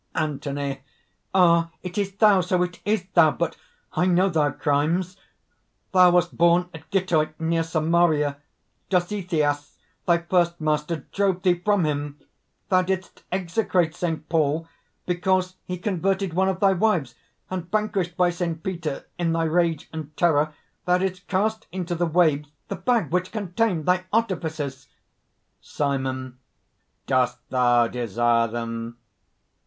ANTHONY. 0.15 0.81
"Ah! 1.35 1.69
it 1.83 1.95
is 1.95 2.15
thou!... 2.15 2.41
so 2.41 2.63
it 2.63 2.79
is 2.85 3.05
thou! 3.13 3.29
But 3.29 3.55
I 3.93 4.07
know 4.07 4.29
thy 4.29 4.49
crimes! 4.49 5.15
"Thou 5.91 6.09
wast 6.09 6.35
born 6.35 6.69
at 6.73 6.89
Gittoi 6.89 7.31
near 7.37 7.61
Samaria, 7.61 8.37
Dositheas, 8.89 9.75
thy 10.07 10.17
first 10.17 10.59
master, 10.59 11.05
drove 11.13 11.43
thee 11.43 11.59
from 11.63 11.85
him. 11.85 12.19
Thou 12.69 12.81
didst 12.81 13.21
execrate 13.31 13.93
Saint 13.93 14.27
Paul 14.27 14.67
because 15.05 15.57
he 15.65 15.77
converted 15.77 16.33
one 16.33 16.49
of 16.49 16.59
thy 16.61 16.73
wives; 16.73 17.13
and, 17.51 17.69
vanquished 17.71 18.17
by 18.17 18.31
Saint 18.31 18.63
Peter, 18.63 19.05
in 19.19 19.33
thy 19.33 19.43
rage 19.43 19.87
and 19.93 20.17
terror 20.17 20.51
thou 20.85 20.97
didst 20.97 21.27
cast 21.27 21.67
into 21.71 21.93
the 21.93 22.07
waves 22.07 22.49
the 22.69 22.75
bag 22.75 23.11
which 23.11 23.31
contained 23.31 23.85
thy 23.85 24.05
artifices!" 24.11 24.87
SIMON. 25.61 26.39
"Dost 27.05 27.37
thou 27.51 27.87
desire 27.87 28.47
them?" 28.47 28.97